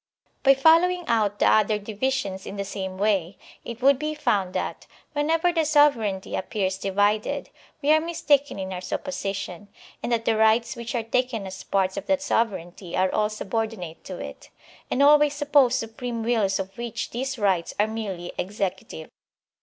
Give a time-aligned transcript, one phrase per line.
[0.41, 4.87] By following out the other divisions in the same way it would be fotmd that,
[5.13, 7.51] whenever the sovereignty ap pears divided,
[7.83, 9.67] we are mistaken in our supposition;
[10.01, 13.29] and that the rights which are taken as parts of that sov ereignty are all
[13.29, 14.49] subordinate to it,
[14.89, 19.07] and always suppose supreme wills of which these rights are merely executive.